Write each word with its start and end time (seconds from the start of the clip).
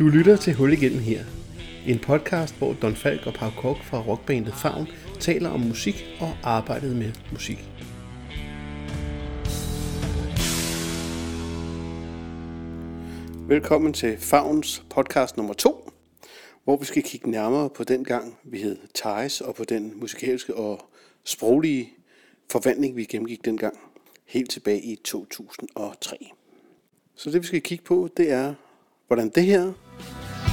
Du 0.00 0.08
lytter 0.08 0.36
til 0.36 0.54
Hul 0.54 0.72
igennem 0.72 0.98
her. 0.98 1.24
En 1.86 1.98
podcast, 1.98 2.58
hvor 2.58 2.72
Don 2.72 2.94
Falk 2.94 3.26
og 3.26 3.34
Pau 3.34 3.50
Kok 3.50 3.76
fra 3.84 4.00
rockbandet 4.00 4.54
Favn 4.54 4.86
taler 5.18 5.50
om 5.50 5.60
musik 5.60 5.94
og 6.20 6.36
arbejdet 6.42 6.96
med 6.96 7.12
musik. 7.32 7.58
Velkommen 13.48 13.92
til 13.92 14.18
Favns 14.18 14.84
podcast 14.90 15.36
nummer 15.36 15.54
2, 15.54 15.90
hvor 16.64 16.76
vi 16.76 16.84
skal 16.84 17.02
kigge 17.02 17.30
nærmere 17.30 17.70
på 17.70 17.84
den 17.84 18.04
gang, 18.04 18.38
vi 18.44 18.58
hed 18.58 18.78
Thais, 18.94 19.40
og 19.40 19.54
på 19.54 19.64
den 19.64 20.00
musikalske 20.00 20.54
og 20.54 20.80
sproglige 21.24 21.92
forvandling, 22.50 22.96
vi 22.96 23.04
gennemgik 23.04 23.44
dengang, 23.44 23.78
helt 24.26 24.50
tilbage 24.50 24.82
i 24.82 24.96
2003. 25.04 26.16
Så 27.14 27.30
det 27.30 27.42
vi 27.42 27.46
skal 27.46 27.62
kigge 27.62 27.84
på, 27.84 28.08
det 28.16 28.30
er, 28.30 28.54
hvordan 29.06 29.28
det 29.28 29.44
her 29.44 29.72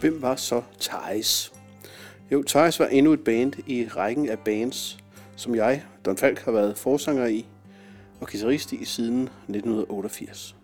hvem 0.00 0.22
var 0.22 0.36
så 0.36 0.62
Thijs? 0.80 1.52
Jo, 2.32 2.42
Thijs 2.42 2.80
var 2.80 2.86
endnu 2.86 3.12
et 3.12 3.24
band 3.24 3.52
i 3.66 3.88
rækken 3.88 4.28
af 4.28 4.38
bands, 4.38 4.98
som 5.36 5.54
jeg, 5.54 5.84
Don 6.04 6.16
Falk, 6.16 6.38
har 6.38 6.52
været 6.52 6.78
forsanger 6.78 7.26
i 7.26 7.46
og 8.20 8.28
guitarist 8.28 8.72
i 8.72 8.84
siden 8.84 9.22
1988. 9.22 10.56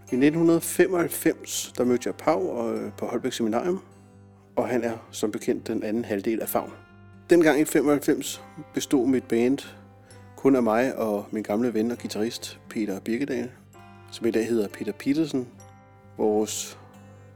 I 0.00 0.16
1995, 0.16 1.72
der 1.78 1.84
mødte 1.84 2.06
jeg 2.06 2.14
Pau 2.14 2.70
øh, 2.72 2.92
på 2.98 3.06
Holbæk 3.06 3.32
Seminarium, 3.32 3.82
og 4.56 4.68
han 4.68 4.84
er 4.84 4.96
som 5.10 5.30
bekendt 5.30 5.66
den 5.66 5.82
anden 5.82 6.04
halvdel 6.04 6.40
af 6.40 6.48
Favn. 6.48 6.72
Dengang 7.30 7.60
i 7.60 7.64
95 7.64 8.42
bestod 8.74 9.06
mit 9.08 9.24
band 9.24 9.58
kun 10.36 10.56
af 10.56 10.62
mig 10.62 10.96
og 10.96 11.26
min 11.30 11.42
gamle 11.42 11.74
ven 11.74 11.90
og 11.90 11.98
guitarist 11.98 12.60
Peter 12.70 13.00
Birkedal, 13.00 13.50
som 14.10 14.26
i 14.26 14.30
dag 14.30 14.48
hedder 14.48 14.68
Peter 14.68 14.92
Petersen. 14.92 15.48
Vores 16.18 16.78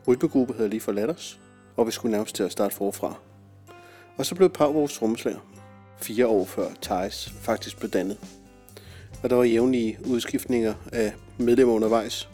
rytmegruppe 0.09 0.55
havde 0.55 0.69
lige 0.69 0.81
forladt 0.81 1.11
os, 1.11 1.41
og 1.77 1.87
vi 1.87 1.93
skulle 1.93 2.13
nærmest 2.13 2.37
til 2.37 2.43
at 2.43 2.53
starte 2.53 2.75
forfra. 2.75 3.15
Og 4.17 4.27
så 4.27 4.35
blev 4.35 4.49
Pau 4.49 4.73
vores 4.73 4.99
trommeslager, 4.99 5.39
fire 5.97 6.27
år 6.27 6.45
før 6.45 6.69
Thijs 6.83 7.33
faktisk 7.41 7.79
blev 7.79 7.91
dannet. 7.91 8.19
Og 9.23 9.31
der 9.31 9.37
var 9.37 9.45
jævnlige 9.45 9.99
udskiftninger 10.07 10.75
af 10.93 11.13
medlemmer 11.39 11.75
undervejs. 11.75 12.29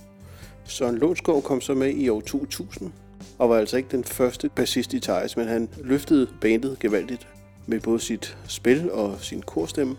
Søren 0.64 0.98
Lånsgaard 0.98 1.42
kom 1.42 1.60
så 1.60 1.74
med 1.74 1.94
i 1.94 2.08
år 2.08 2.20
2000, 2.20 2.92
og 3.38 3.50
var 3.50 3.56
altså 3.56 3.76
ikke 3.76 3.88
den 3.90 4.04
første 4.04 4.48
bassist 4.48 4.92
i 4.92 5.00
Thijs, 5.00 5.36
men 5.36 5.48
han 5.48 5.68
løftede 5.76 6.28
bandet 6.40 6.78
gevaldigt 6.78 7.28
med 7.66 7.80
både 7.80 8.00
sit 8.00 8.36
spil 8.48 8.92
og 8.92 9.20
sin 9.20 9.42
korstemme. 9.42 9.96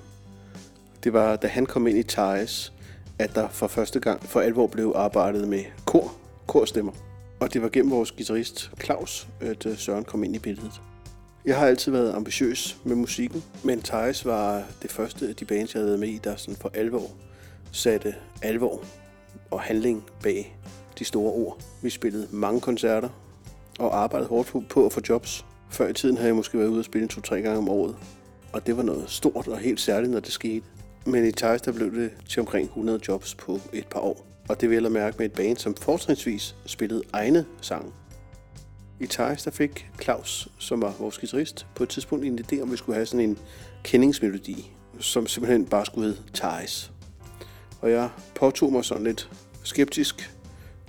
Det 1.04 1.14
var, 1.14 1.36
da 1.36 1.48
han 1.48 1.66
kom 1.66 1.88
ind 1.88 1.98
i 1.98 2.04
Thijs, 2.04 2.74
at 3.20 3.36
der 3.36 3.48
for 3.50 3.68
første 3.68 4.00
gang 4.00 4.24
for 4.24 4.40
alvor 4.40 4.68
blev 4.68 4.94
arbejdet 4.96 5.48
med 5.48 5.64
kor, 5.86 6.14
korstemmer. 6.48 6.92
Og 7.40 7.54
det 7.54 7.62
var 7.62 7.70
gennem 7.70 7.92
vores 7.92 8.12
guitarist 8.12 8.72
Claus, 8.84 9.28
at 9.42 9.66
øh, 9.66 9.78
Søren 9.78 10.04
kom 10.04 10.24
ind 10.24 10.36
i 10.36 10.40
billedet. 10.40 10.82
Jeg 11.46 11.58
har 11.60 11.68
altid 11.68 11.92
været 11.92 12.14
ambitiøs 12.14 12.78
med 12.84 12.96
musikken, 12.96 13.44
men 13.64 13.82
Thijs 13.82 14.26
var 14.26 14.64
det 14.82 14.92
første 14.92 15.28
af 15.28 15.36
de 15.36 15.46
bands, 15.46 15.74
jeg 15.74 15.80
havde 15.80 15.88
været 15.88 16.00
med 16.00 16.08
i, 16.10 16.20
der 16.24 16.36
sådan 16.36 16.56
for 16.56 16.72
alvor 16.74 17.12
satte 17.72 18.16
alvor 18.42 18.84
og 19.52 19.62
handling 19.62 20.04
bag 20.24 20.58
de 21.00 21.06
store 21.06 21.32
ord. 21.34 21.62
Vi 21.82 21.90
spillede 21.90 22.28
mange 22.32 22.62
koncerter 22.62 23.10
og 23.80 23.98
arbejdede 23.98 24.30
hårdt 24.30 24.48
på- 24.48 24.64
på 24.70 24.86
at 24.86 24.94
få 24.94 25.02
jobs. 25.10 25.46
Før 25.70 25.88
i 25.88 25.94
tiden 25.94 26.16
havde 26.18 26.28
jeg 26.28 26.36
måske 26.36 26.58
været 26.60 26.68
ude 26.70 26.80
og 26.80 26.86
spille 26.86 27.08
to-tre 27.08 27.42
gange 27.42 27.58
om 27.58 27.70
året, 27.70 27.96
og 28.54 28.68
det 28.68 28.78
var 28.78 28.84
noget 28.84 29.10
stort 29.10 29.48
og 29.48 29.58
helt 29.58 29.80
særligt, 29.80 30.12
når 30.12 30.20
det 30.20 30.32
skete. 30.32 30.66
Men 31.06 31.26
i 31.28 31.32
Thijs, 31.32 31.62
der 31.62 31.72
blev 31.72 31.96
det 31.96 32.12
til 32.30 32.40
omkring 32.40 32.66
100 32.68 33.00
jobs 33.08 33.36
på 33.36 33.60
et 33.74 33.88
par 33.88 34.00
år. 34.00 34.26
Og 34.50 34.62
det 34.62 34.70
vil 34.70 34.84
jeg 34.84 34.92
mærke 34.92 35.16
med 35.18 35.26
et 35.26 35.34
band, 35.34 35.58
som 35.58 35.76
fortrinsvis 35.76 36.56
spillede 36.66 37.04
egne 37.14 37.46
sange. 37.62 37.92
I 39.00 39.08
Thijs, 39.08 39.44
der 39.44 39.52
fik 39.52 39.90
Claus, 40.02 40.48
som 40.60 40.82
var 40.82 40.96
vores 41.00 41.18
guitarist, 41.18 41.68
på 41.76 41.84
et 41.84 41.90
tidspunkt 41.90 42.26
en 42.26 42.40
idé 42.40 42.62
om, 42.62 42.72
vi 42.72 42.78
skulle 42.78 42.96
have 42.96 43.06
sådan 43.06 43.30
en 43.30 43.38
kendingsmelodi, 43.84 44.72
som 45.00 45.28
simpelthen 45.28 45.66
bare 45.66 45.86
skulle 45.86 46.08
hedde 46.08 46.22
Thijs. 46.34 46.92
Og 47.82 47.92
jeg 47.92 48.10
påtog 48.36 48.72
mig 48.72 48.86
sådan 48.86 49.04
lidt 49.04 49.30
skeptisk 49.64 50.32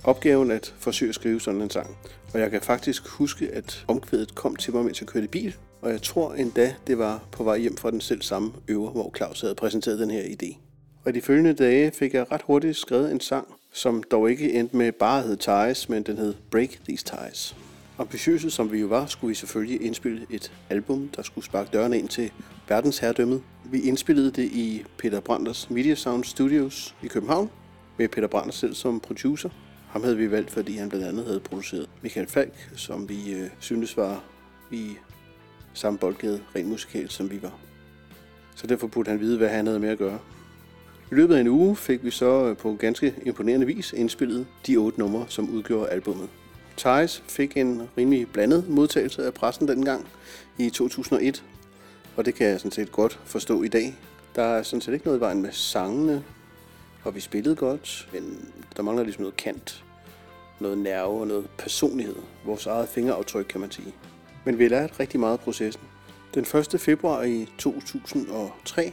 opgaven 0.05 0.51
at 0.51 0.75
forsøge 0.79 1.09
at 1.09 1.15
skrive 1.15 1.41
sådan 1.41 1.63
en 1.63 1.71
sang. 1.71 1.99
Og 2.35 2.41
jeg 2.41 2.51
kan 2.51 2.63
faktisk 2.63 3.09
huske, 3.09 3.49
at 3.49 3.85
omkvædet 3.89 4.35
kom 4.35 4.57
til 4.57 4.75
mig, 4.75 4.85
mens 4.85 5.01
jeg 5.01 5.09
kørte 5.09 5.29
bil. 5.29 5.57
Og 5.83 5.91
jeg 5.91 6.03
tror 6.03 6.35
endda, 6.35 6.75
det 6.87 6.99
var 6.99 7.25
på 7.33 7.45
vej 7.45 7.59
hjem 7.59 7.77
fra 7.77 7.91
den 7.91 8.01
selv 8.01 8.23
samme 8.23 8.53
øver, 8.69 8.91
hvor 8.91 9.13
Claus 9.17 9.41
havde 9.41 9.55
præsenteret 9.55 9.99
den 9.99 10.11
her 10.11 10.23
idé. 10.23 10.66
Og 11.07 11.15
de 11.15 11.21
følgende 11.21 11.55
dage 11.55 11.91
fik 11.91 12.15
jeg 12.15 12.33
ret 12.33 12.43
hurtigt 12.43 12.77
skrevet 12.77 13.13
en 13.13 13.21
sang, 13.21 13.55
som 13.73 14.03
dog 14.03 14.31
ikke 14.31 14.53
endte 14.53 14.77
med 14.77 14.93
bare 14.93 15.23
hed 15.23 15.37
Ties, 15.37 15.89
men 15.89 16.03
den 16.03 16.17
hed 16.17 16.35
Break 16.51 16.71
These 16.89 17.05
Ties. 17.05 17.57
Ambitiøse 17.99 18.51
som 18.51 18.73
vi 18.73 18.81
jo 18.81 18.87
var, 18.87 19.07
skulle 19.07 19.29
vi 19.29 19.35
selvfølgelig 19.35 19.83
indspille 19.83 20.27
et 20.31 20.53
album, 20.71 21.09
der 21.17 21.23
skulle 21.23 21.45
sparke 21.45 21.71
dørene 21.73 21.99
ind 21.99 22.09
til 22.09 22.33
verdensherredømmet. 22.69 23.43
Vi 23.65 23.81
indspillede 23.81 24.31
det 24.31 24.45
i 24.45 24.85
Peter 24.99 25.21
Branders 25.21 25.71
Media 25.71 25.95
Sound 25.95 26.25
Studios 26.25 26.95
i 27.03 27.07
København, 27.07 27.51
med 27.99 28.09
Peter 28.09 28.29
Brander 28.29 28.53
selv 28.53 28.75
som 28.75 29.01
producer. 29.01 29.49
Ham 29.89 30.03
havde 30.03 30.17
vi 30.17 30.31
valgt, 30.31 30.51
fordi 30.51 30.77
han 30.77 30.89
blandt 30.89 31.07
andet 31.07 31.27
havde 31.27 31.41
produceret 31.41 31.89
Michael 32.03 32.27
Falk, 32.27 32.71
som 32.77 33.09
vi 33.09 33.33
øh, 33.33 33.51
syntes 33.61 33.97
var 33.97 34.25
i 34.71 34.91
samme 35.75 35.99
boldgade 35.99 36.41
rent 36.57 36.69
musikalt, 36.69 37.13
som 37.13 37.31
vi 37.31 37.43
var. 37.43 37.59
Så 38.55 38.67
derfor 38.67 38.87
burde 38.87 39.11
han 39.11 39.21
vide, 39.21 39.39
hvad 39.39 39.49
han 39.49 39.67
havde 39.67 39.81
med 39.81 39.89
at 39.89 39.99
gøre. 39.99 40.19
I 41.11 41.15
løbet 41.15 41.37
af 41.37 41.41
en 41.41 41.49
uge 41.49 41.77
fik 41.77 42.05
vi 42.05 42.11
så 42.11 42.45
øh, 42.45 42.57
på 42.57 42.77
ganske 42.79 43.15
imponerende 43.27 43.67
vis 43.67 43.93
indspillet 43.93 44.47
de 44.67 44.77
otte 44.77 44.99
numre, 44.99 45.27
som 45.29 45.51
udgjorde 45.51 45.89
albummet. 45.89 46.29
Thijs 46.77 47.23
fik 47.29 47.57
en 47.57 47.83
rimelig 47.99 48.29
blandet 48.33 48.69
modtagelse 48.69 49.27
af 49.27 49.35
pressen 49.35 49.69
dengang 49.69 50.09
i 50.59 50.71
2001, 50.71 51.45
og 52.17 52.25
det 52.25 52.35
kan 52.35 52.47
jeg 52.47 52.61
sådan 52.61 52.73
set 52.73 52.93
godt 52.93 53.21
forstå 53.25 53.63
i 53.63 53.69
dag. 53.69 53.99
Der 54.37 54.43
er 54.43 54.63
sådan 54.63 54.81
set 54.81 54.93
ikke 54.93 55.07
noget 55.07 55.19
i 55.19 55.21
vejen 55.21 55.43
med 55.43 55.53
sangene, 55.53 56.25
og 57.05 57.15
vi 57.15 57.21
spillede 57.21 57.57
godt, 57.57 58.09
men 58.13 58.53
der 58.77 58.83
mangler 58.83 59.05
ligesom 59.05 59.23
noget 59.23 59.37
kant, 59.37 59.85
noget 60.61 60.79
nerve 60.79 61.21
og 61.21 61.27
noget 61.27 61.47
personlighed. 61.59 62.17
Vores 62.45 62.67
eget 62.67 62.89
fingeraftryk, 62.89 63.47
kan 63.49 63.61
man 63.61 63.71
sige. 63.71 63.95
Men 64.45 64.59
vi 64.59 64.65
har 64.65 64.71
lært 64.71 65.01
rigtig 65.01 65.21
meget 65.21 65.33
af 65.33 65.41
processen. 65.41 65.83
Den 66.35 66.47
1. 66.75 66.81
februar 66.81 67.23
i 67.23 67.49
2003 67.59 68.93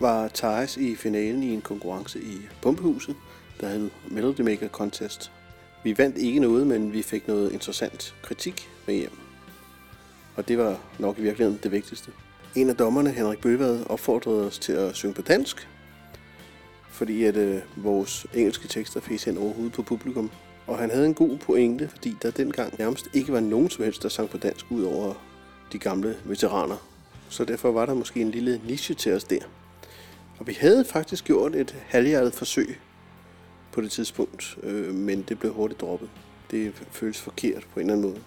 var 0.00 0.28
Thijs 0.34 0.76
i 0.76 0.94
finalen 0.94 1.42
i 1.42 1.54
en 1.54 1.60
konkurrence 1.60 2.20
i 2.20 2.38
Pumpehuset, 2.62 3.16
der 3.60 3.68
hed 3.68 3.90
Melody 4.10 4.40
Maker 4.40 4.68
Contest. 4.68 5.32
Vi 5.84 5.98
vandt 5.98 6.18
ikke 6.18 6.40
noget, 6.40 6.66
men 6.66 6.92
vi 6.92 7.02
fik 7.02 7.28
noget 7.28 7.52
interessant 7.52 8.14
kritik 8.22 8.68
med 8.86 8.94
hjem. 8.94 9.18
Og 10.36 10.48
det 10.48 10.58
var 10.58 10.80
nok 10.98 11.18
i 11.18 11.22
virkeligheden 11.22 11.60
det 11.62 11.72
vigtigste. 11.72 12.10
En 12.54 12.68
af 12.68 12.76
dommerne, 12.76 13.10
Henrik 13.10 13.40
Bøvad, 13.40 13.84
opfordrede 13.90 14.46
os 14.46 14.58
til 14.58 14.72
at 14.72 14.96
synge 14.96 15.14
på 15.14 15.22
dansk, 15.22 15.68
fordi 16.90 17.24
at 17.24 17.36
øh, 17.36 17.60
vores 17.76 18.26
engelske 18.34 18.68
tekster 18.68 19.00
fik 19.00 19.24
hen 19.24 19.38
overhovedet 19.38 19.72
på 19.72 19.82
publikum. 19.82 20.30
Og 20.66 20.78
han 20.78 20.90
havde 20.90 21.06
en 21.06 21.14
god 21.14 21.38
pointe, 21.38 21.88
fordi 21.88 22.16
der 22.22 22.30
dengang 22.30 22.74
nærmest 22.78 23.08
ikke 23.14 23.32
var 23.32 23.40
nogen 23.40 23.70
som 23.70 23.84
helst, 23.84 24.02
der 24.02 24.08
sang 24.08 24.30
på 24.30 24.38
dansk, 24.38 24.66
ud 24.70 24.82
over 24.82 25.14
de 25.72 25.78
gamle 25.78 26.16
veteraner. 26.24 26.76
Så 27.28 27.44
derfor 27.44 27.72
var 27.72 27.86
der 27.86 27.94
måske 27.94 28.20
en 28.20 28.30
lille 28.30 28.60
niche 28.66 28.94
til 28.94 29.12
os 29.12 29.24
der. 29.24 29.40
Og 30.38 30.46
vi 30.46 30.56
havde 30.60 30.84
faktisk 30.84 31.24
gjort 31.24 31.54
et 31.54 31.76
halvhjertet 31.86 32.34
forsøg 32.34 32.78
på 33.72 33.80
det 33.80 33.90
tidspunkt, 33.90 34.58
øh, 34.62 34.94
men 34.94 35.22
det 35.28 35.38
blev 35.38 35.52
hurtigt 35.52 35.80
droppet. 35.80 36.10
Det 36.50 36.72
føles 36.90 37.20
forkert 37.20 37.66
på 37.74 37.80
en 37.80 37.86
eller 37.86 37.96
anden 37.96 38.10
måde. 38.10 38.22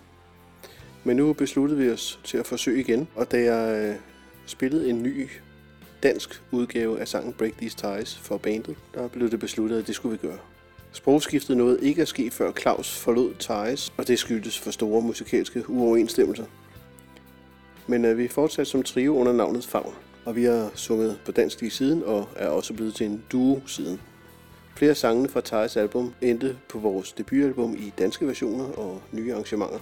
Men 1.04 1.18
nu 1.18 1.34
besluttede 1.34 1.80
vi 1.80 1.90
os 1.90 2.20
til 2.24 2.38
at 2.38 2.48
forsøge 2.48 2.80
igen, 2.80 3.08
og 3.16 3.32
da 3.32 3.56
jeg 3.56 3.90
øh, 3.90 3.96
spillede 4.46 4.90
en 4.90 5.04
ny 5.04 5.30
dansk 6.04 6.42
udgave 6.52 7.00
af 7.00 7.08
sangen 7.08 7.34
Break 7.34 7.58
These 7.58 7.78
Ties 7.78 8.18
for 8.18 8.38
bandet, 8.38 8.76
der 8.94 9.08
blev 9.08 9.32
det 9.32 9.40
besluttet, 9.40 9.80
at 9.80 9.88
det 9.88 9.96
skulle 9.96 10.20
vi 10.22 10.28
gøre. 10.28 10.38
Sprogskiftet 10.92 11.58
nåede 11.58 11.80
ikke 11.82 12.02
at 12.02 12.08
ske, 12.08 12.32
før 12.32 12.52
Claus 12.52 12.98
forlod 12.98 13.34
Ties, 13.40 13.94
og 13.98 14.08
det 14.08 14.20
skyldtes 14.20 14.60
for 14.60 14.72
store 14.72 15.02
musikalske 15.02 15.70
uoverensstemmelser. 15.70 16.46
Men 17.88 18.06
øh, 18.06 18.18
vi 18.18 18.28
fortsatte 18.28 18.72
som 18.72 18.84
trio 18.84 19.18
under 19.18 19.34
navnet 19.34 19.66
Favn, 19.66 19.94
og 20.26 20.36
vi 20.36 20.44
har 20.44 20.72
sunget 20.76 21.20
på 21.26 21.32
dansk 21.32 21.62
lige 21.62 21.72
siden, 21.72 22.04
og 22.04 22.30
er 22.36 22.48
også 22.48 22.74
blevet 22.74 22.96
til 22.96 23.06
en 23.06 23.24
duo 23.32 23.62
siden. 23.68 24.02
Flere 24.76 24.96
sangene 24.96 25.30
fra 25.30 25.42
Thais 25.42 25.78
album 25.78 26.14
endte 26.22 26.58
på 26.70 26.80
vores 26.80 27.14
debutalbum 27.14 27.76
i 27.76 27.94
danske 27.98 28.28
versioner 28.28 28.66
og 28.66 29.02
nye 29.12 29.34
arrangementer. 29.34 29.80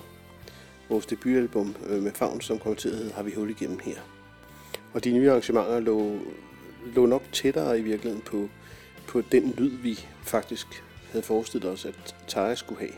Vores 0.89 1.05
debutalbum 1.05 1.75
øh, 1.87 2.03
med 2.03 2.11
Favn 2.11 2.41
som 2.41 2.59
kommenteret 2.59 3.11
har 3.11 3.23
vi 3.23 3.31
hul 3.31 3.49
igennem 3.49 3.79
her. 3.83 3.95
Og 4.93 5.03
de 5.03 5.11
nye 5.11 5.29
arrangementer 5.29 5.79
lå, 5.79 6.19
lå 6.95 7.05
nok 7.05 7.23
tættere 7.33 7.79
i 7.79 7.81
virkeligheden 7.81 8.23
på, 8.25 8.49
på 9.07 9.21
den 9.21 9.53
lyd, 9.57 9.77
vi 9.77 9.99
faktisk 10.23 10.83
havde 11.11 11.23
forestillet 11.23 11.71
os, 11.71 11.85
at 11.85 12.15
Thais 12.27 12.59
skulle 12.59 12.79
have, 12.79 12.93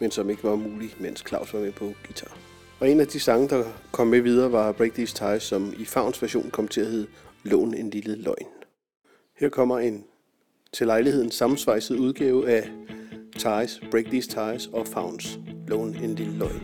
men 0.00 0.10
som 0.10 0.30
ikke 0.30 0.44
var 0.44 0.56
mulig, 0.56 0.94
mens 1.00 1.24
Claus 1.28 1.54
var 1.54 1.60
med 1.60 1.72
på 1.72 1.92
guitar. 2.06 2.36
Og 2.80 2.90
en 2.90 3.00
af 3.00 3.06
de 3.06 3.20
sange, 3.20 3.48
der 3.48 3.64
kom 3.92 4.06
med 4.06 4.20
videre, 4.20 4.52
var 4.52 4.72
Break 4.72 4.92
These 4.94 5.14
Ties, 5.14 5.42
som 5.42 5.74
i 5.78 5.84
Favns 5.84 6.22
version 6.22 6.50
kom 6.50 6.68
til 6.68 6.80
at 6.80 6.86
hedde 6.86 7.06
Lån 7.44 7.74
en 7.74 7.90
lille 7.90 8.16
løgn. 8.16 8.46
Her 9.36 9.48
kommer 9.48 9.78
en 9.78 10.04
til 10.72 10.86
lejligheden 10.86 11.30
sammensvejset 11.30 11.98
udgave 11.98 12.50
af 12.50 12.70
Ties, 13.32 13.80
Break 13.90 14.04
These 14.04 14.28
Ties 14.28 14.66
og 14.72 14.86
Favns 14.86 15.38
Lån 15.68 15.96
en 15.96 16.14
lille 16.14 16.38
løgn. 16.38 16.62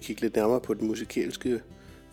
Kigge 0.00 0.22
lidt 0.22 0.36
nærmere 0.36 0.60
på 0.60 0.74
den 0.74 0.86
musikalske 0.86 1.60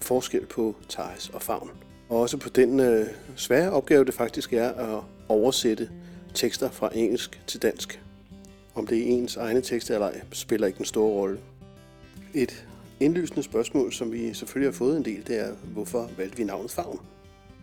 forskel 0.02 0.46
på 0.46 0.76
Thais 0.90 1.30
og 1.30 1.42
Favn. 1.42 1.70
Og 2.10 2.20
også 2.20 2.38
på 2.38 2.50
den 2.50 2.80
øh, 2.80 3.08
svære 3.36 3.72
opgave, 3.72 4.06
det 4.06 4.14
faktisk 4.14 4.54
er 4.54 4.70
at 4.70 5.04
oversætte 5.30 5.90
tekster 6.34 6.70
fra 6.70 6.90
engelsk 6.96 7.42
til 7.48 7.62
dansk. 7.62 8.02
Om 8.76 8.88
det 8.88 8.98
er 8.98 9.06
ens 9.06 9.36
egne 9.36 9.62
tekster 9.62 9.94
eller 9.94 10.08
ej, 10.08 10.22
spiller 10.32 10.68
ikke 10.68 10.80
en 10.80 10.86
stor 10.86 11.08
rolle. 11.08 11.40
Et 12.34 12.68
indlysende 13.00 13.44
spørgsmål, 13.44 13.94
som 13.94 14.12
vi 14.12 14.34
selvfølgelig 14.34 14.68
har 14.68 14.78
fået 14.78 14.98
en 14.98 15.06
del, 15.06 15.28
det 15.28 15.40
er, 15.40 15.54
hvorfor 15.74 16.10
valgte 16.18 16.38
vi 16.38 16.44
navnet 16.44 16.72
Favn? 16.72 17.00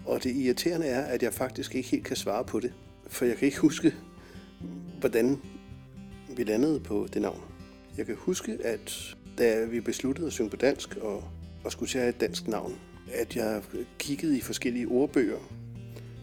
Og 0.07 0.25
det 0.25 0.37
irriterende 0.37 0.87
er, 0.87 1.01
at 1.01 1.23
jeg 1.23 1.35
faktisk 1.35 1.75
ikke 1.75 1.89
helt 1.89 2.05
kan 2.05 2.17
svare 2.17 2.45
på 2.45 2.61
det. 2.61 2.73
For 3.07 3.25
jeg 3.25 3.37
kan 3.37 3.47
ikke 3.47 3.59
huske, 3.59 3.95
hvordan 5.01 5.41
vi 6.37 6.45
landede 6.45 6.81
på 6.81 7.07
det 7.13 7.23
navn. 7.23 7.41
Jeg 7.97 8.07
kan 8.07 8.15
huske, 8.19 8.59
at 8.65 9.17
da 9.39 9.65
vi 9.65 9.81
besluttede 9.81 10.27
at 10.27 10.33
synge 10.33 10.51
på 10.51 10.57
dansk 10.57 10.97
og, 10.97 11.25
og 11.65 11.73
skulle 11.73 11.91
til 11.91 11.99
at 11.99 12.05
have 12.05 12.15
et 12.15 12.21
dansk 12.21 12.49
navn, 12.49 12.79
at 13.13 13.37
jeg 13.37 13.63
kiggede 13.99 14.39
i 14.39 14.41
forskellige 14.41 14.89
ordbøger 14.89 15.39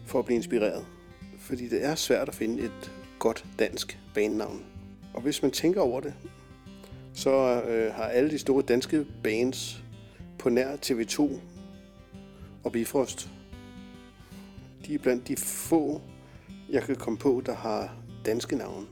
for 0.06 0.18
at 0.18 0.24
blive 0.24 0.36
inspireret. 0.36 0.86
Fordi 1.38 1.68
det 1.68 1.84
er 1.84 1.94
svært 1.94 2.28
at 2.28 2.34
finde 2.34 2.62
et 2.62 2.92
godt 3.18 3.44
dansk 3.58 3.98
bandnavn. 4.14 4.64
Og 5.14 5.22
hvis 5.22 5.42
man 5.42 5.50
tænker 5.50 5.80
over 5.80 6.00
det, 6.00 6.14
så 7.14 7.62
øh, 7.62 7.94
har 7.94 8.04
alle 8.04 8.30
de 8.30 8.38
store 8.38 8.62
danske 8.62 9.06
bands 9.22 9.82
på 10.38 10.48
nær 10.48 10.76
TV2 10.76 11.30
og 12.64 12.72
Bifrost, 12.72 13.30
de 14.86 14.94
er 14.94 14.98
blandt 14.98 15.28
de 15.28 15.36
få, 15.36 16.00
jeg 16.70 16.82
kan 16.82 16.96
komme 16.96 17.18
på, 17.18 17.42
der 17.46 17.54
har 17.54 17.96
danske 18.26 18.56
navne. 18.56 18.86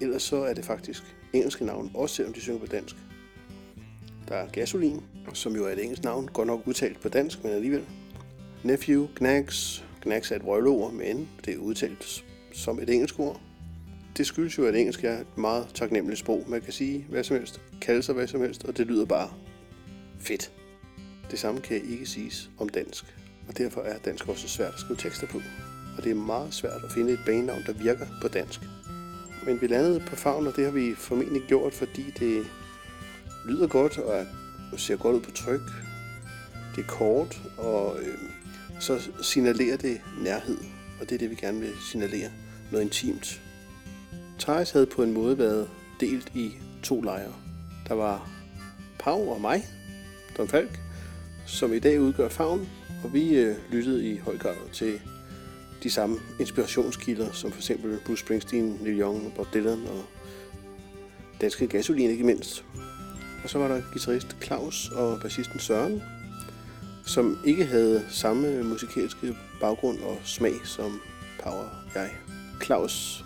Ellers 0.00 0.22
så 0.22 0.36
er 0.36 0.54
det 0.54 0.64
faktisk 0.64 1.16
engelske 1.32 1.64
navne, 1.64 1.90
også 1.94 2.14
selvom 2.14 2.34
de 2.34 2.40
synger 2.40 2.60
på 2.60 2.66
dansk. 2.66 2.96
Der 4.32 4.38
er 4.38 4.48
Gasolin, 4.48 5.02
som 5.34 5.56
jo 5.56 5.66
er 5.66 5.70
et 5.70 5.82
engelsk 5.82 6.04
navn, 6.04 6.28
godt 6.32 6.46
nok 6.46 6.62
udtalt 6.66 7.00
på 7.00 7.08
dansk, 7.08 7.44
men 7.44 7.52
alligevel. 7.52 7.84
Nephew, 8.62 9.06
Knacks. 9.14 9.84
Knacks 10.00 10.30
er 10.30 10.36
et 10.36 10.44
vrøvleord, 10.44 10.92
men 10.92 11.28
det 11.44 11.54
er 11.54 11.58
udtalt 11.58 12.24
som 12.52 12.78
et 12.78 12.90
engelsk 12.90 13.18
ord. 13.18 13.40
Det 14.16 14.26
skyldes 14.26 14.58
jo, 14.58 14.66
at 14.66 14.74
engelsk 14.74 15.04
er 15.04 15.20
et 15.20 15.38
meget 15.38 15.66
taknemmeligt 15.74 16.20
sprog. 16.20 16.44
Man 16.48 16.60
kan 16.60 16.72
sige 16.72 17.06
hvad 17.08 17.24
som 17.24 17.36
helst, 17.36 17.60
kalde 17.80 18.02
sig 18.02 18.14
hvad 18.14 18.26
som 18.26 18.40
helst, 18.40 18.64
og 18.64 18.76
det 18.76 18.86
lyder 18.86 19.04
bare 19.04 19.30
fedt. 20.20 20.52
Det 21.30 21.38
samme 21.38 21.60
kan 21.60 21.76
ikke 21.76 22.06
siges 22.06 22.50
om 22.58 22.68
dansk, 22.68 23.04
og 23.48 23.58
derfor 23.58 23.80
er 23.80 23.98
dansk 23.98 24.28
også 24.28 24.48
svært 24.48 24.74
at 24.74 24.80
skrive 24.80 24.96
tekster 24.96 25.26
på. 25.26 25.40
Og 25.96 26.04
det 26.04 26.10
er 26.10 26.14
meget 26.14 26.54
svært 26.54 26.84
at 26.84 26.92
finde 26.92 27.12
et 27.12 27.20
banenavn, 27.26 27.62
der 27.66 27.72
virker 27.72 28.06
på 28.22 28.28
dansk. 28.28 28.60
Men 29.46 29.60
vi 29.60 29.66
landede 29.66 30.00
på 30.00 30.16
Favn, 30.16 30.46
og 30.46 30.56
det 30.56 30.64
har 30.64 30.72
vi 30.72 30.94
formentlig 30.94 31.42
gjort, 31.48 31.74
fordi 31.74 32.04
det 32.18 32.46
lyder 33.46 33.66
godt 33.66 33.98
og 33.98 34.16
er- 34.18 34.26
ser 34.76 34.96
godt 34.96 35.16
ud 35.16 35.20
på 35.20 35.30
tryk. 35.30 35.60
Det 36.76 36.82
er 36.84 36.88
kort, 36.88 37.40
og 37.58 37.96
øh, 38.00 38.18
så 38.80 39.00
signalerer 39.22 39.76
det 39.76 40.00
nærhed, 40.22 40.58
og 41.00 41.08
det 41.08 41.12
er 41.14 41.18
det, 41.18 41.30
vi 41.30 41.34
gerne 41.34 41.60
vil 41.60 41.72
signalere. 41.90 42.30
Noget 42.72 42.84
intimt. 42.84 43.40
Thijs 44.38 44.70
havde 44.70 44.86
på 44.86 45.02
en 45.02 45.12
måde 45.12 45.38
været 45.38 45.68
delt 46.00 46.32
i 46.34 46.52
to 46.82 47.00
lejre. 47.00 47.32
Der 47.88 47.94
var 47.94 48.30
Pau 48.98 49.30
og 49.30 49.40
mig, 49.40 49.64
Don 50.36 50.48
Falk, 50.48 50.80
som 51.46 51.72
i 51.72 51.78
dag 51.78 52.00
udgør 52.00 52.28
farven, 52.28 52.68
og 53.04 53.14
vi 53.14 53.34
øh, 53.34 53.56
lyttede 53.70 54.08
i 54.10 54.16
høj 54.18 54.38
grad 54.38 54.56
til 54.72 55.00
de 55.82 55.90
samme 55.90 56.16
inspirationskilder, 56.40 57.32
som 57.32 57.50
for 57.52 57.58
eksempel 57.58 57.98
Bruce 58.06 58.20
Springsteen, 58.24 58.78
Neil 58.80 59.00
Young, 59.00 59.32
Bob 59.36 59.54
Dylan 59.54 59.86
og 59.86 60.04
danske 61.40 61.66
gasolin 61.66 62.10
ikke 62.10 62.24
mindst. 62.24 62.64
Og 63.44 63.50
så 63.50 63.58
var 63.58 63.68
der 63.68 63.80
guitarist 63.92 64.36
Claus 64.42 64.88
og 64.90 65.20
bassisten 65.20 65.60
Søren, 65.60 66.02
som 67.06 67.38
ikke 67.44 67.64
havde 67.64 68.04
samme 68.08 68.62
musikalske 68.62 69.36
baggrund 69.60 69.98
og 69.98 70.18
smag 70.24 70.54
som 70.64 71.00
Power 71.42 71.54
og 71.54 71.94
jeg. 71.94 72.10
Claus 72.64 73.24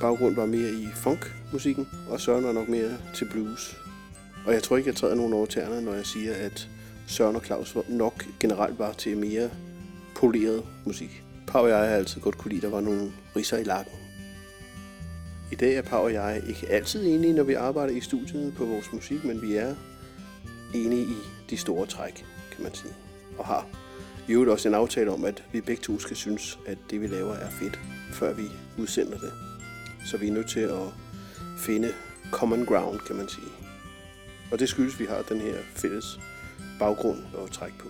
baggrund 0.00 0.34
var 0.34 0.46
mere 0.46 0.70
i 0.70 0.88
funk-musikken, 0.94 1.88
og 2.08 2.20
Søren 2.20 2.44
var 2.44 2.52
nok 2.52 2.68
mere 2.68 2.96
til 3.14 3.28
blues. 3.30 3.76
Og 4.46 4.54
jeg 4.54 4.62
tror 4.62 4.76
ikke, 4.76 4.88
jeg 4.88 4.96
træder 4.96 5.14
nogen 5.14 5.32
over 5.32 5.46
tæerne, 5.46 5.82
når 5.82 5.94
jeg 5.94 6.06
siger, 6.06 6.34
at 6.34 6.68
Søren 7.06 7.36
og 7.36 7.44
Claus 7.44 7.76
nok 7.88 8.24
generelt 8.40 8.78
var 8.78 8.92
til 8.92 9.16
mere 9.16 9.50
poleret 10.14 10.64
musik. 10.84 11.22
Power 11.46 11.64
og 11.64 11.70
jeg 11.70 11.78
har 11.78 11.84
altid 11.84 12.20
godt 12.20 12.38
kunne 12.38 12.48
lide, 12.48 12.66
at 12.66 12.72
der 12.72 12.76
var 12.76 12.80
nogle 12.80 13.12
risser 13.36 13.56
i 13.58 13.64
lakken. 13.64 14.01
I 15.52 15.54
dag 15.54 15.74
er 15.74 15.82
Pau 15.82 16.02
og 16.02 16.12
jeg 16.12 16.42
ikke 16.48 16.66
altid 16.70 17.06
enige, 17.06 17.32
når 17.32 17.42
vi 17.42 17.54
arbejder 17.54 17.94
i 17.94 18.00
studiet 18.00 18.54
på 18.56 18.64
vores 18.64 18.92
musik, 18.92 19.24
men 19.24 19.42
vi 19.42 19.54
er 19.54 19.74
enige 20.74 21.02
i 21.02 21.16
de 21.50 21.56
store 21.56 21.86
træk, 21.86 22.24
kan 22.52 22.62
man 22.62 22.74
sige. 22.74 22.92
Og 23.38 23.44
har 23.44 23.66
i 24.28 24.32
øvrigt 24.32 24.50
også 24.50 24.68
en 24.68 24.74
aftale 24.74 25.10
om, 25.10 25.24
at 25.24 25.44
vi 25.52 25.60
begge 25.60 25.82
to 25.82 25.98
skal 25.98 26.16
synes, 26.16 26.58
at 26.66 26.78
det 26.90 27.00
vi 27.00 27.06
laver 27.06 27.34
er 27.34 27.50
fedt, 27.50 27.80
før 28.12 28.32
vi 28.32 28.42
udsender 28.78 29.18
det. 29.18 29.32
Så 30.06 30.16
vi 30.16 30.28
er 30.28 30.32
nødt 30.32 30.48
til 30.48 30.60
at 30.60 30.88
finde 31.58 31.92
common 32.30 32.64
ground, 32.64 32.98
kan 32.98 33.16
man 33.16 33.28
sige. 33.28 33.52
Og 34.52 34.58
det 34.58 34.68
skyldes, 34.68 34.94
at 34.94 35.00
vi 35.00 35.06
har 35.06 35.22
den 35.22 35.40
her 35.40 35.56
fælles 35.76 36.20
baggrund 36.78 37.18
at 37.44 37.50
trække 37.50 37.78
på. 37.78 37.88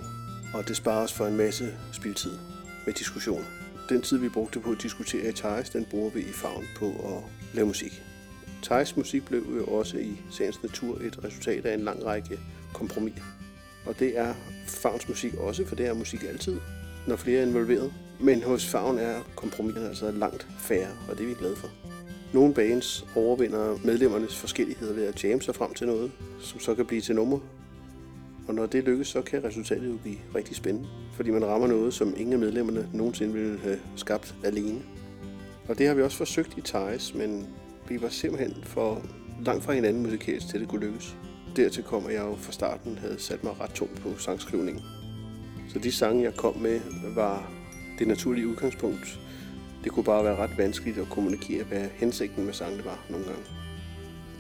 Og 0.55 0.69
det 0.69 0.77
sparer 0.77 1.05
os 1.05 1.13
for 1.13 1.27
en 1.27 1.37
masse 1.37 1.75
spildtid 1.93 2.39
med 2.87 2.95
diskussion. 2.95 3.45
Den 3.89 4.03
tid, 4.03 4.19
vi 4.19 4.29
brugte 4.29 4.61
på 4.61 4.71
at 4.71 4.83
diskutere 4.83 5.29
i 5.29 5.33
Thais, 5.33 5.71
den 5.71 5.85
bruger 5.85 6.11
vi 6.11 6.21
i 6.21 6.33
farven 6.33 6.67
på 6.79 6.87
at 6.87 7.42
lave 7.55 7.67
musik. 7.67 8.03
Thijs 8.63 8.97
musik 8.97 9.25
blev 9.25 9.45
jo 9.57 9.65
også 9.65 9.99
i 9.99 10.21
sagens 10.31 10.63
natur 10.63 10.99
et 10.99 11.25
resultat 11.25 11.67
af 11.67 11.75
en 11.75 11.81
lang 11.81 12.05
række 12.05 12.39
kompromiser. 12.73 13.23
Og 13.87 13.99
det 13.99 14.19
er 14.19 14.35
Favns 14.67 15.09
musik 15.09 15.35
også, 15.35 15.67
for 15.67 15.77
det 15.77 15.87
er 15.87 15.95
musik 15.95 16.25
altid, 16.25 16.61
når 17.07 17.17
flere 17.17 17.41
er 17.41 17.47
involveret. 17.47 17.93
Men 18.21 18.43
hos 18.43 18.67
Favn 18.67 18.99
er 18.99 19.21
kompromiserne 19.37 19.89
altså 19.89 20.11
langt 20.11 20.47
færre, 20.59 20.91
og 21.09 21.19
det 21.19 21.25
er 21.25 21.29
vi 21.29 21.35
glade 21.35 21.57
for. 21.57 21.69
Nogle 22.33 22.55
bands 22.55 23.07
overvinder 23.17 23.79
medlemmernes 23.85 24.37
forskelligheder 24.37 24.95
ved 24.95 25.05
at 25.05 25.25
jamme 25.25 25.43
sig 25.43 25.55
frem 25.55 25.75
til 25.75 25.87
noget, 25.87 26.13
som 26.41 26.61
så 26.61 26.75
kan 26.75 26.87
blive 26.87 27.01
til 27.01 27.15
nummer. 27.15 27.39
Og 28.49 28.55
når 28.55 28.67
det 28.67 28.85
lykkes, 28.85 29.09
så 29.09 29.23
kan 29.23 29.45
resultatet 29.45 29.89
jo 29.89 29.97
blive 30.03 30.17
rigtig 30.35 30.57
spændende, 30.57 30.89
fordi 31.13 31.31
man 31.31 31.47
rammer 31.47 31.67
noget, 31.67 31.95
som 31.95 32.15
ingen 32.17 32.33
af 32.33 32.39
medlemmerne 32.39 32.89
nogensinde 32.93 33.33
ville 33.33 33.59
have 33.59 33.79
skabt 33.97 34.35
alene. 34.45 34.83
Og 35.73 35.79
det 35.79 35.87
har 35.87 35.95
vi 35.95 36.03
også 36.03 36.17
forsøgt 36.17 36.59
i 36.59 36.61
Thais, 36.61 37.15
men 37.15 37.49
vi 37.89 38.03
var 38.03 38.09
simpelthen 38.09 38.65
for 38.65 39.03
langt 39.45 39.65
fra 39.65 39.73
hinanden 39.73 40.03
musikalsk 40.03 40.49
til 40.49 40.61
det 40.61 40.69
kunne 40.69 40.87
lykkes. 40.87 41.17
Dertil 41.57 41.83
kom, 41.83 42.07
at 42.07 42.15
jeg 42.15 42.21
jo 42.23 42.35
fra 42.37 42.53
starten 42.53 42.99
havde 42.99 43.21
sat 43.21 43.45
mig 43.45 43.61
ret 43.61 43.71
tungt 43.71 44.01
på 44.01 44.19
sangskrivningen. 44.19 44.83
Så 45.73 45.79
de 45.79 45.93
sange, 45.93 46.23
jeg 46.23 46.35
kom 46.35 46.57
med, 46.57 46.81
var 47.15 47.53
det 47.99 48.09
naturlige 48.09 48.49
udgangspunkt. 48.49 49.21
Det 49.85 49.93
kunne 49.93 50.05
bare 50.05 50.25
være 50.25 50.37
ret 50.37 50.59
vanskeligt 50.59 50.99
at 50.99 51.09
kommunikere, 51.11 51.65
hvad 51.65 51.89
hensigten 51.95 52.45
med 52.45 52.53
sangene 52.53 52.85
var 52.85 53.05
nogle 53.11 53.25
gange. 53.25 53.45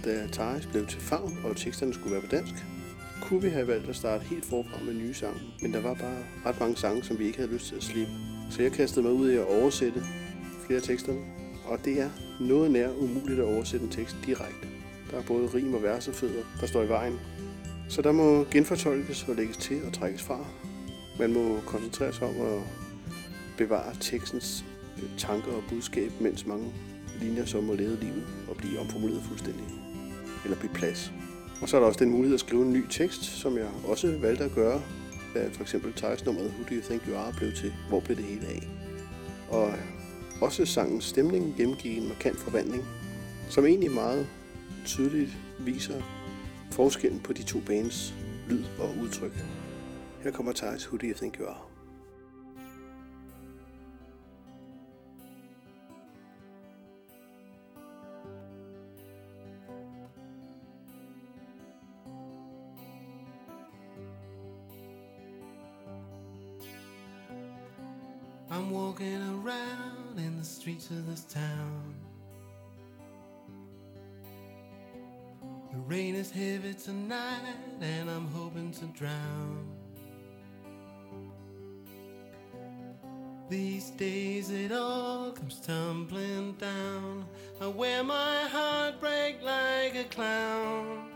Da 0.04 0.26
Thais 0.32 0.66
blev 0.66 0.86
til 0.86 1.00
favn, 1.00 1.38
og 1.44 1.56
teksterne 1.56 1.94
skulle 1.94 2.12
være 2.12 2.22
på 2.22 2.30
dansk, 2.30 2.54
kunne 3.22 3.42
vi 3.42 3.48
have 3.48 3.66
valgt 3.66 3.88
at 3.88 3.96
starte 3.96 4.24
helt 4.24 4.44
forfra 4.44 4.84
med 4.84 4.94
nye 4.94 5.14
sange, 5.14 5.40
men 5.62 5.72
der 5.72 5.80
var 5.80 5.94
bare 5.94 6.24
ret 6.46 6.60
mange 6.60 6.76
sange, 6.76 7.02
som 7.02 7.18
vi 7.18 7.26
ikke 7.26 7.38
havde 7.38 7.52
lyst 7.52 7.66
til 7.66 7.76
at 7.76 7.82
slippe. 7.82 8.12
Så 8.50 8.62
jeg 8.62 8.72
kastede 8.72 9.06
mig 9.06 9.12
ud 9.14 9.30
i 9.30 9.36
at 9.36 9.46
oversætte 9.46 10.02
flere 10.66 10.76
af 10.76 10.82
teksterne, 10.82 11.18
og 11.64 11.84
det 11.84 12.00
er 12.00 12.10
noget 12.40 12.70
nær 12.70 12.88
umuligt 12.90 13.40
at 13.40 13.44
oversætte 13.44 13.86
en 13.86 13.92
tekst 13.92 14.16
direkte. 14.26 14.68
Der 15.10 15.18
er 15.18 15.22
både 15.22 15.46
rim 15.46 15.74
og 15.74 15.82
versefødder, 15.82 16.42
der 16.60 16.66
står 16.66 16.82
i 16.82 16.88
vejen. 16.88 17.20
Så 17.88 18.02
der 18.02 18.12
må 18.12 18.44
genfortolkes 18.50 19.28
og 19.28 19.34
lægges 19.34 19.56
til 19.56 19.80
og 19.86 19.92
trækkes 19.92 20.22
fra. 20.22 20.46
Man 21.18 21.32
må 21.32 21.60
koncentrere 21.66 22.12
sig 22.12 22.28
om 22.28 22.40
at 22.40 22.62
bevare 23.58 23.94
tekstens 24.00 24.64
øh, 24.96 25.18
tanker 25.18 25.52
og 25.52 25.62
budskab, 25.68 26.12
mens 26.20 26.46
mange 26.46 26.72
linjer 27.20 27.44
så 27.44 27.60
må 27.60 27.74
lede 27.74 28.00
livet 28.00 28.26
og 28.48 28.56
blive 28.56 28.78
omformuleret 28.78 29.22
fuldstændig. 29.22 29.64
Eller 30.44 30.56
blive 30.58 30.72
plads. 30.72 31.12
Og 31.62 31.68
så 31.68 31.76
er 31.76 31.80
der 31.80 31.88
også 31.88 32.04
den 32.04 32.10
mulighed 32.10 32.34
at 32.34 32.40
skrive 32.40 32.62
en 32.62 32.72
ny 32.72 32.84
tekst, 32.90 33.22
som 33.22 33.56
jeg 33.56 33.68
også 33.84 34.18
valgte 34.20 34.44
at 34.44 34.52
gøre, 34.54 34.82
da 35.34 35.48
for 35.52 35.62
eksempel 35.62 35.94
nummeret 36.26 36.48
Who 36.50 36.62
Do 36.62 36.74
You 36.74 36.82
Think 36.82 37.02
You 37.08 37.16
Are 37.16 37.32
blev 37.36 37.52
til 37.52 37.72
Hvor 37.88 38.00
blev 38.00 38.16
det 38.16 38.24
hele 38.24 38.46
af? 38.46 38.68
Og 39.48 39.74
også 40.42 40.66
sangens 40.66 41.04
stemning 41.04 41.54
gennemgik 41.56 41.98
en 41.98 42.08
markant 42.08 42.38
forvandling, 42.38 42.84
som 43.48 43.66
egentlig 43.66 43.90
meget 43.90 44.26
tydeligt 44.86 45.30
viser 45.60 46.02
forskellen 46.70 47.20
på 47.20 47.32
de 47.32 47.42
to 47.42 47.60
bands 47.66 48.14
lyd 48.48 48.64
og 48.78 48.94
udtryk. 49.02 49.32
Her 50.22 50.30
kommer 50.30 50.52
Thijs 50.52 50.88
Who 50.88 50.96
Do 50.96 51.06
You 51.06 51.14
Think 51.14 51.36
You 51.38 51.46
Are? 51.46 51.56
I'm 68.50 68.70
walking 68.70 69.22
around 69.22 69.91
streets 70.62 70.90
of 70.90 71.04
this 71.08 71.24
town. 71.24 71.92
The 75.72 75.78
rain 75.88 76.14
is 76.14 76.30
heavy 76.30 76.72
tonight, 76.74 77.56
and 77.80 78.08
I'm 78.08 78.28
hoping 78.28 78.70
to 78.70 78.84
drown. 78.96 79.66
These 83.50 83.90
days 83.90 84.50
it 84.50 84.70
all 84.70 85.32
comes 85.32 85.58
tumbling 85.58 86.52
down. 86.60 87.26
I 87.60 87.66
wear 87.66 88.04
my 88.04 88.42
heartbreak 88.46 89.42
like 89.42 89.96
a 89.96 90.04
clown. 90.04 91.08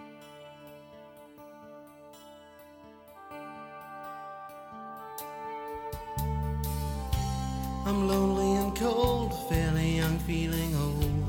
I'm 7.86 8.08
lonely 8.08 8.55
cold, 8.78 9.32
fairly 9.48 9.96
young, 9.96 10.18
feeling 10.20 10.74
old. 10.76 11.22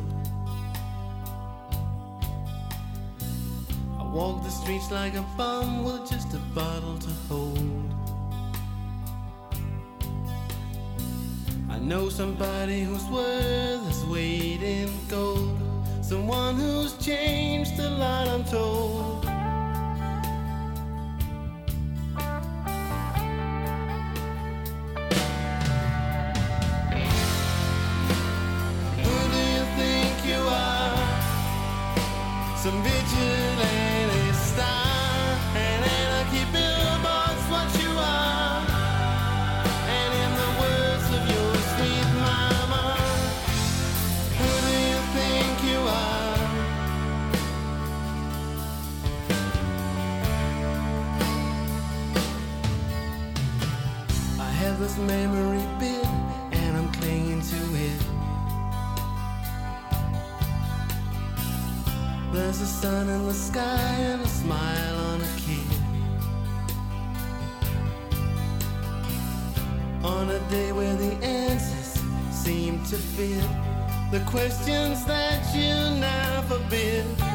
I 3.99 4.03
walk 4.03 4.43
the 4.43 4.49
streets 4.49 4.91
like 4.91 5.15
a 5.15 5.25
bum 5.37 5.85
with 5.85 6.09
just 6.09 6.33
a 6.33 6.39
bottle 6.53 6.97
to 6.97 7.09
hold. 7.29 7.93
I 11.69 11.79
know 11.79 12.09
somebody 12.09 12.81
who's 12.81 13.05
worth 13.05 13.89
is 13.89 14.03
weight 14.05 14.61
in 14.61 14.89
gold. 15.07 15.57
Someone 16.01 16.55
who's 16.55 16.97
changed 16.97 17.79
a 17.79 17.89
lot, 17.89 18.27
I'm 18.27 18.43
told. 18.45 19.36
On 70.07 70.29
a 70.29 70.39
day 70.49 70.71
where 70.71 70.95
the 70.95 71.11
answers 71.21 72.01
seem 72.31 72.81
to 72.85 72.95
fit 72.95 73.49
the 74.09 74.21
questions 74.21 75.03
that 75.03 75.53
you 75.53 75.99
now 75.99 76.41
forbid. 76.43 77.26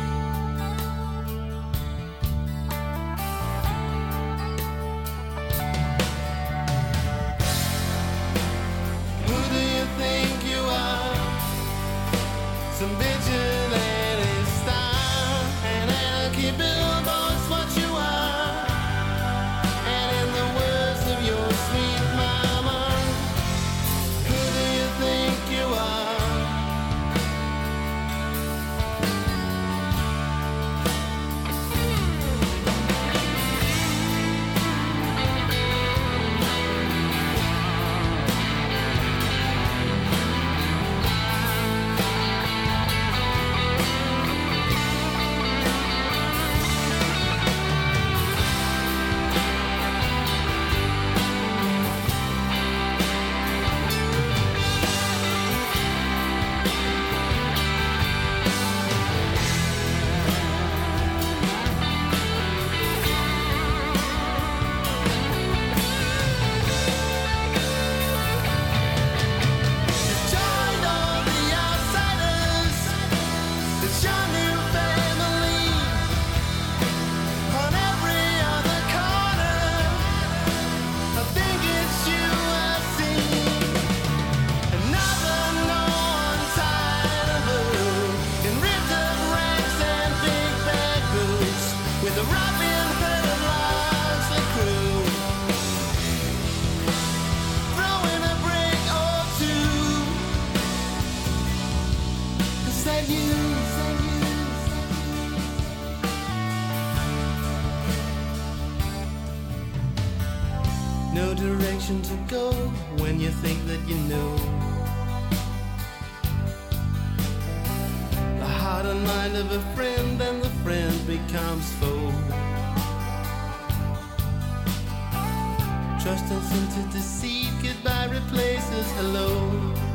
Trust 126.02 126.32
and 126.32 126.42
sin 126.42 126.66
to 126.66 126.92
deceive, 126.92 127.52
goodbye 127.62 128.06
replaces 128.06 128.90
hello. 128.96 129.48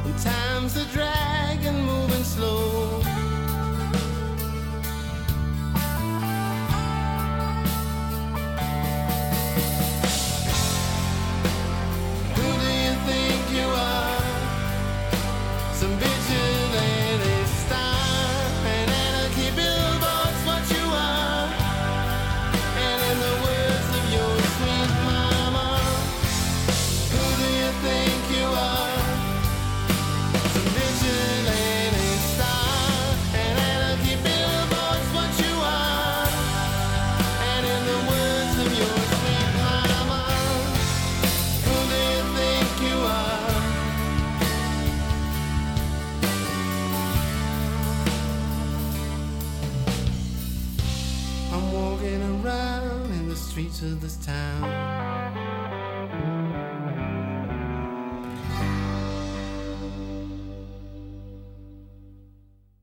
And 0.05 0.17
time's 0.19 0.77
a 0.77 0.85
drag 0.93 1.65
and 1.65 1.85
moving 1.85 2.23
slow. 2.23 3.16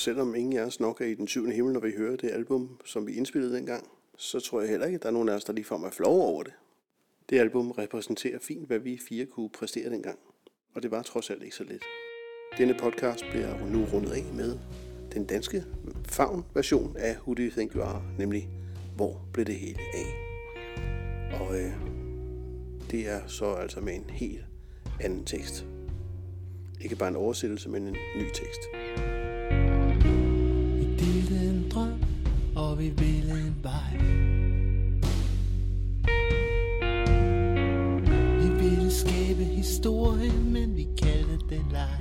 Selvom 0.05 0.35
ingen 0.35 0.57
af 0.57 0.64
os 0.64 0.81
nok 0.81 1.01
er 1.01 1.05
i 1.05 1.14
den 1.14 1.29
syvende 1.29 1.55
himmel, 1.55 1.73
når 1.73 1.81
vi 1.81 1.93
hører 1.97 2.17
det 2.17 2.31
album, 2.31 2.81
som 2.85 3.07
vi 3.07 3.12
indspillede 3.12 3.57
dengang, 3.57 3.88
så 4.17 4.40
tror 4.40 4.61
jeg 4.61 4.71
heller 4.71 4.87
ikke, 4.87 4.97
at 4.97 5.03
der 5.03 5.09
er 5.09 5.12
nogen 5.12 5.29
af 5.29 5.35
os, 5.35 5.45
der 5.45 5.53
ligefrem 5.53 5.83
er 5.83 5.90
flove 5.90 6.23
over 6.23 6.43
det. 6.43 6.53
Det 7.31 7.38
album 7.38 7.71
repræsenterer 7.71 8.38
fint, 8.38 8.67
hvad 8.67 8.79
vi 8.79 9.01
fire 9.09 9.27
kunne 9.27 9.51
præstere 9.51 9.90
dengang, 9.90 10.19
og 10.75 10.83
det 10.83 10.90
var 10.90 11.03
trods 11.03 11.31
alt 11.31 11.43
ikke 11.43 11.57
så 11.57 11.64
let. 11.64 11.83
Denne 12.59 12.75
podcast 12.75 13.25
bliver 13.31 13.71
nu 13.71 13.85
rundet 13.93 14.12
af 14.12 14.25
med 14.35 14.59
den 15.12 15.27
danske 15.27 15.64
favn-version 16.09 16.97
af 16.97 17.17
Who 17.17 17.35
Do 17.35 17.43
You 17.43 17.51
Think 17.51 17.75
You 17.75 17.83
Are, 17.83 18.03
nemlig 18.19 18.49
Hvor 18.97 19.29
blev 19.33 19.47
det 19.47 19.55
hele 19.55 19.79
af? 19.95 20.07
Og 21.40 21.61
øh, 21.61 21.73
det 22.90 23.09
er 23.09 23.27
så 23.27 23.45
altså 23.45 23.81
med 23.81 23.95
en 23.95 24.11
helt 24.11 24.45
anden 25.01 25.25
tekst. 25.25 25.67
Ikke 26.81 26.97
bare 26.97 27.09
en 27.09 27.17
oversættelse, 27.17 27.69
men 27.69 27.87
en 27.87 27.97
ny 28.17 28.27
tekst. 28.35 28.84
Og 32.90 33.01
vi 33.01 33.53
by. 33.62 33.99
Vi 38.40 38.49
ville 38.62 38.90
skabe 38.90 39.44
historie, 39.44 40.33
men 40.33 40.77
vi 40.77 40.87
kaldte 41.03 41.38
den 41.51 41.64
leg. 41.73 42.01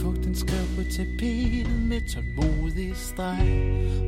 Fugten 0.00 0.34
skrev 0.34 0.66
på 0.76 0.82
tapetet 0.96 1.82
med 1.88 2.00
tålmodig 2.14 2.96
streg, 2.96 3.48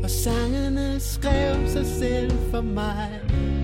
og 0.02 0.10
sangene 0.10 1.00
skrev 1.00 1.68
sig 1.68 1.86
selv 1.86 2.32
for 2.50 2.60
mig. 2.60 3.59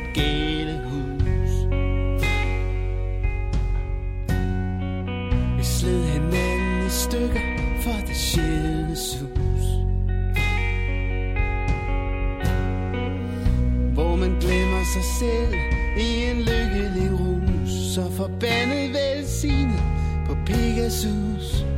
Et 0.00 0.14
gale 0.14 0.80
hus 0.88 1.52
Vi 5.56 5.64
sled 5.64 6.04
hinanden 6.04 6.86
i 6.86 6.90
stykker 6.90 7.40
for 7.82 8.06
det 8.08 8.16
sjældne 8.16 8.96
sus. 8.96 9.66
Hvor 13.94 14.16
man 14.16 14.30
glemmer 14.40 14.84
sig 14.94 15.04
selv 15.20 15.54
i 15.98 16.24
en 16.30 16.36
lykkelig 16.36 17.10
rus 17.20 17.70
Så 17.94 18.10
forbandet 18.10 18.90
velsignet 18.90 19.82
på 20.26 20.36
Pegasus. 20.46 21.69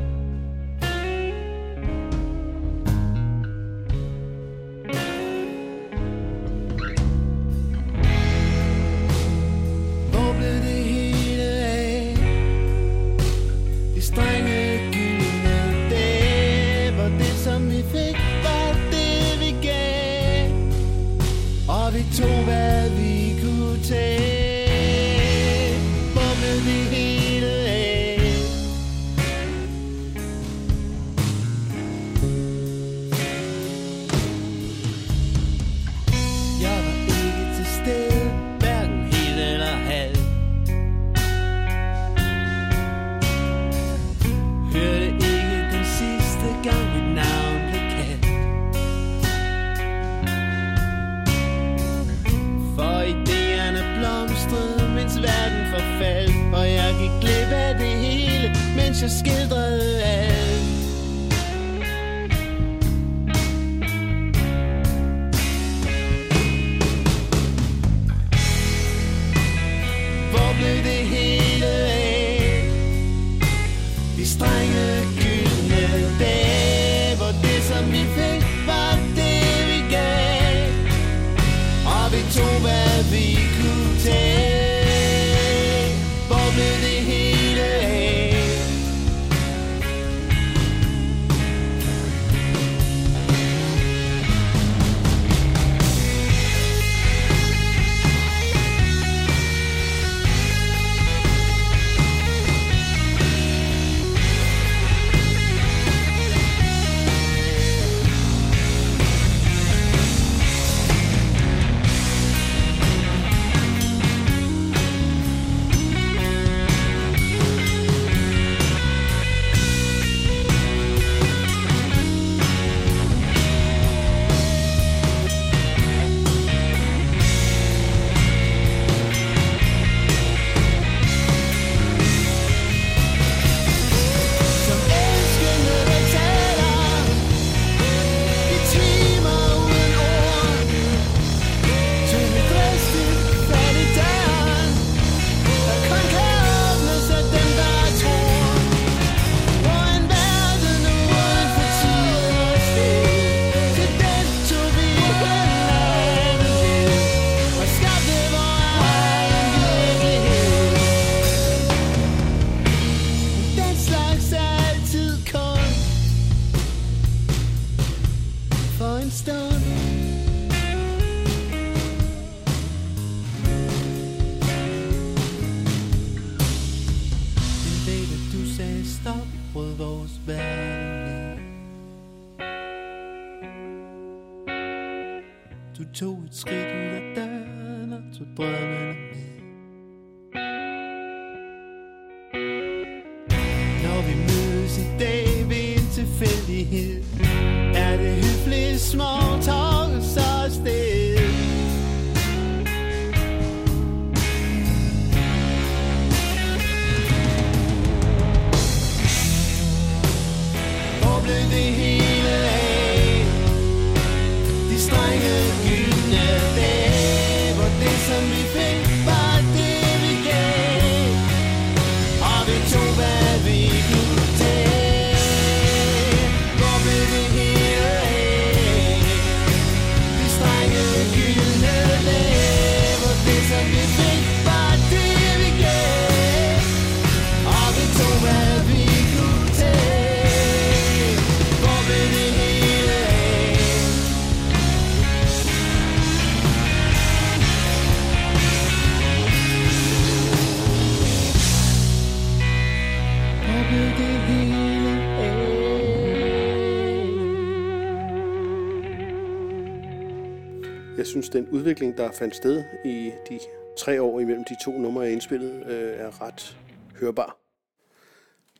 Synes, 261.13 261.29
den 261.29 261.49
udvikling, 261.49 261.97
der 261.97 262.13
fandt 262.13 262.37
sted 262.37 262.65
i 262.85 263.13
de 263.29 263.41
tre 263.79 264.03
år 264.03 264.21
imellem 264.21 264.45
de 264.45 264.57
to 264.65 264.79
numre, 264.79 265.03
jeg 265.03 265.13
indspillede, 265.13 265.65
øh, 265.67 266.01
er 266.01 266.23
ret 266.23 266.59
hørbar. 267.01 267.39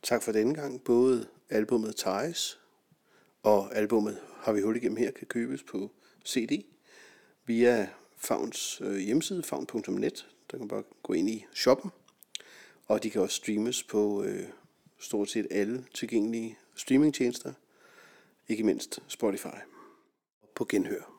Tak 0.03 0.23
for 0.23 0.31
denne 0.31 0.53
gang. 0.53 0.83
Både 0.83 1.27
albumet 1.49 1.95
Ties 1.95 2.59
og 3.43 3.75
albumet 3.75 4.19
Har 4.37 4.53
vi 4.53 4.61
hul 4.61 4.75
igennem 4.75 4.97
her 4.97 5.11
kan 5.11 5.27
købes 5.27 5.63
på 5.63 5.91
CD 6.25 6.65
via 7.45 7.87
Favns 8.17 8.81
øh, 8.81 8.97
hjemmeside, 8.97 9.43
favn.net. 9.43 10.27
Der 10.51 10.57
kan 10.57 10.59
man 10.59 10.67
bare 10.67 10.83
gå 11.03 11.13
ind 11.13 11.29
i 11.29 11.45
shoppen. 11.53 11.91
Og 12.87 13.03
de 13.03 13.09
kan 13.09 13.21
også 13.21 13.35
streames 13.35 13.83
på 13.83 14.23
øh, 14.23 14.47
stort 14.99 15.29
set 15.29 15.47
alle 15.51 15.85
tilgængelige 15.93 16.57
streamingtjenester. 16.75 17.53
Ikke 18.47 18.63
mindst 18.63 18.99
Spotify. 19.07 19.57
På 20.55 20.65
genhør. 20.69 21.12